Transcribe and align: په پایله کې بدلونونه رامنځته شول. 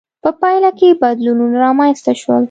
په 0.23 0.29
پایله 0.39 0.69
کې 0.79 0.99
بدلونونه 1.01 1.55
رامنځته 1.65 2.11
شول. 2.21 2.39